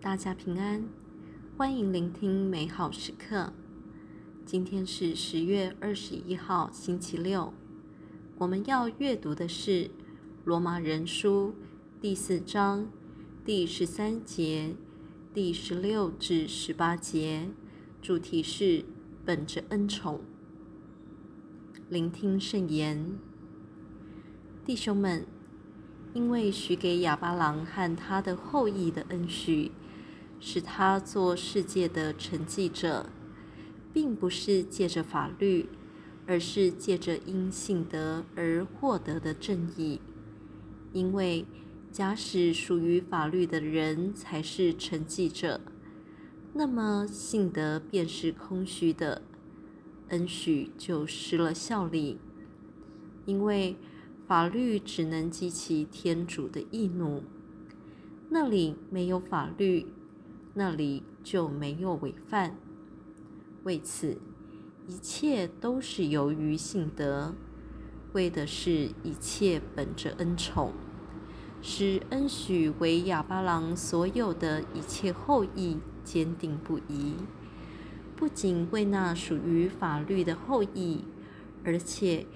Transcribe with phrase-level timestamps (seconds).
[0.00, 0.84] 大家平安，
[1.56, 3.52] 欢迎聆听美好时刻。
[4.46, 7.52] 今天是十月二十一号，星期六。
[8.36, 9.86] 我们要阅读的是
[10.44, 11.52] 《罗马人书》
[12.00, 12.86] 第四章
[13.44, 14.76] 第十三节、
[15.34, 17.48] 第十六至十八节，
[18.00, 18.84] 主题是
[19.24, 20.20] 本着恩宠。
[21.90, 23.18] 聆听圣言，
[24.64, 25.26] 弟兄们，
[26.14, 29.72] 因为许给亚巴郎和他的后裔的恩许。
[30.40, 33.10] 使他做世界的承继者，
[33.92, 35.68] 并不是借着法律，
[36.26, 40.00] 而是借着因信德而获得的正义。
[40.92, 41.44] 因为
[41.90, 45.60] 假使属于法律的人才是承继者，
[46.54, 49.22] 那么信德便是空虚的，
[50.08, 52.18] 恩许就失了效力。
[53.26, 53.76] 因为
[54.26, 57.22] 法律只能激起天主的义怒，
[58.30, 59.86] 那里没有法律。
[60.58, 62.56] 那里就没有违犯。
[63.62, 64.18] 为此，
[64.88, 67.32] 一切都是由于信德，
[68.12, 70.72] 为的是一切本着恩宠，
[71.62, 77.14] 使恩许为亚巴郎所有的一切后裔坚定不移。
[78.16, 81.04] 不仅为那属于法律的后裔，
[81.62, 82.26] 而且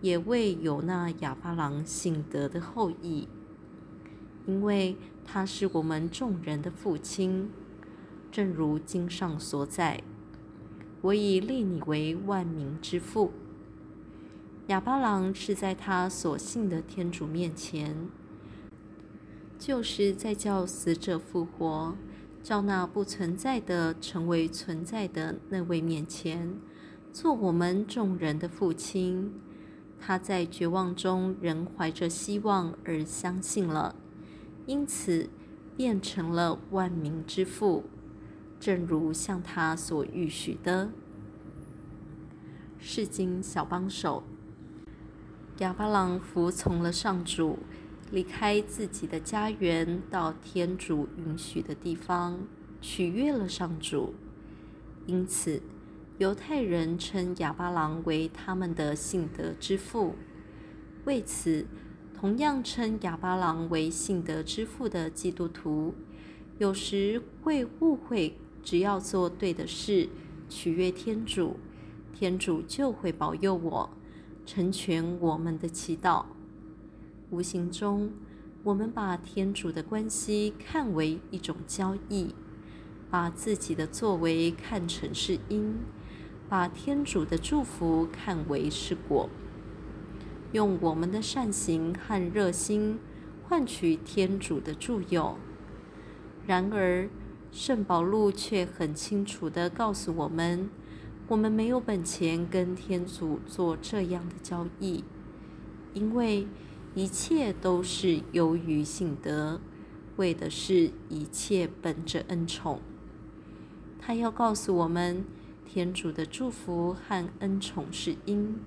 [0.00, 3.26] 也为有那亚巴郎信德的后裔。
[4.48, 4.96] 因为
[5.26, 7.50] 他是我们众人的父亲，
[8.32, 10.02] 正如经上所载
[11.02, 13.30] ：“我已立你为万民之父。”
[14.68, 18.08] 亚巴郎是在他所信的天主面前，
[19.58, 21.94] 就是在叫死者复活、
[22.42, 26.54] 叫那不存在的成为存在的那位面前，
[27.12, 29.30] 做我们众人的父亲。
[30.00, 33.94] 他在绝望中仍怀着希望而相信了。
[34.68, 35.30] 因此，
[35.78, 37.84] 变成了万民之父，
[38.60, 40.90] 正如向他所预许的。
[42.78, 44.22] 世经小帮手，
[45.60, 47.60] 亚巴郎服从了上主，
[48.10, 52.38] 离开自己的家园，到天主允许的地方，
[52.82, 54.12] 取悦了上主。
[55.06, 55.62] 因此，
[56.18, 60.14] 犹太人称亚巴郎为他们的信德之父。
[61.06, 61.64] 为此，
[62.20, 65.94] 同样称哑巴郎为信德之父的基督徒，
[66.58, 70.08] 有时会误会，只要做对的事，
[70.48, 71.58] 取悦天主，
[72.12, 73.90] 天主就会保佑我，
[74.44, 76.24] 成全我们的祈祷。
[77.30, 78.10] 无形中，
[78.64, 82.34] 我们把天主的关系看为一种交易，
[83.08, 85.76] 把自己的作为看成是因，
[86.48, 89.30] 把天主的祝福看为是果。
[90.52, 92.98] 用我们的善行和热心
[93.48, 95.36] 换取天主的助佑。
[96.46, 97.08] 然而，
[97.52, 100.70] 圣保禄却很清楚地告诉我们：
[101.28, 105.04] 我们没有本钱跟天主做这样的交易，
[105.92, 106.46] 因为
[106.94, 109.60] 一切都是由于信德，
[110.16, 112.80] 为的是一切本着恩宠。
[114.00, 115.24] 他要告诉我们，
[115.66, 118.58] 天主的祝福和恩宠是因。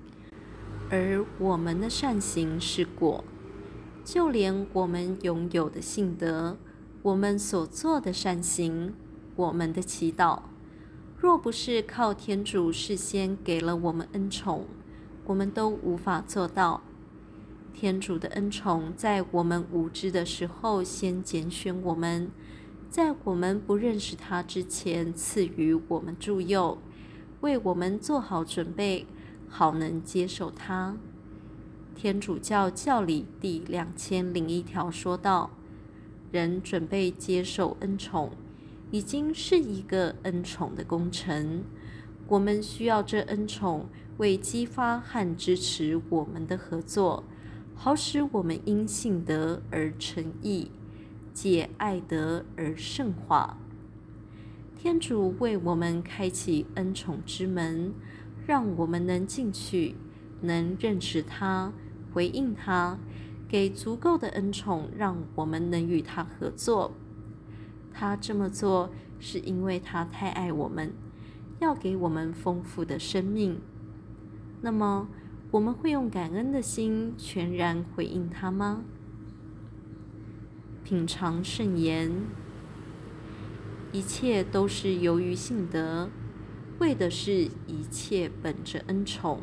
[0.92, 3.24] 而我们的善行是果，
[4.04, 6.58] 就连我们拥有的信德，
[7.00, 8.92] 我们所做的善行，
[9.34, 10.40] 我们的祈祷，
[11.16, 14.66] 若不是靠天主事先给了我们恩宠，
[15.24, 16.82] 我们都无法做到。
[17.72, 22.30] 天主的恩宠在我们无知的时候先拣选我们，
[22.90, 26.76] 在我们不认识他之前赐予我们助佑，
[27.40, 29.06] 为我们做好准备。
[29.54, 30.96] 好能接受他。
[31.94, 35.50] 天主教教理第两千零一条说道
[36.32, 38.32] ：“人准备接受恩宠，
[38.90, 41.64] 已经是一个恩宠的工程。
[42.28, 47.22] 我们需要这恩宠为激发和支持我们的合作，
[47.74, 50.70] 好使我们因信德而成义，
[51.34, 53.58] 借爱德而圣化。
[54.78, 57.92] 天主为我们开启恩宠之门。”
[58.46, 59.94] 让我们能进去，
[60.40, 61.72] 能认识他，
[62.12, 62.98] 回应他，
[63.48, 66.92] 给足够的恩宠，让我们能与他合作。
[67.92, 68.90] 他这么做
[69.20, 70.92] 是因为他太爱我们，
[71.60, 73.60] 要给我们丰富的生命。
[74.62, 75.08] 那么，
[75.50, 78.82] 我们会用感恩的心全然回应他吗？
[80.82, 82.10] 品尝圣言，
[83.92, 86.08] 一切都是由于信德。
[86.82, 89.42] 为的是一切本着恩宠，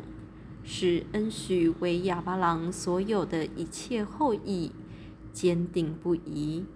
[0.62, 4.72] 使恩许为亚巴郎所有的一切后裔
[5.32, 6.66] 坚定不移。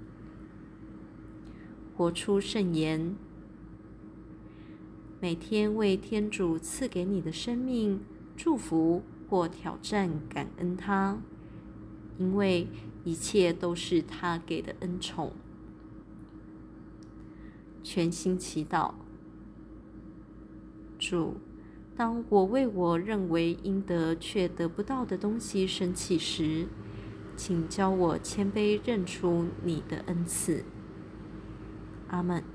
[1.95, 3.15] 活出圣言。
[5.21, 8.01] 每天为天主赐给你的生命
[8.35, 11.19] 祝福或挑战感恩他，
[12.17, 12.69] 因为
[13.05, 15.33] 一切都是他给的恩宠。
[17.83, 18.95] 全心祈祷，
[21.05, 21.37] 主，
[21.95, 26.67] 当我为我认为应得却得不到的东西生气时，
[27.37, 30.65] 请教我谦卑认出你的恩赐。
[32.09, 32.54] 阿门。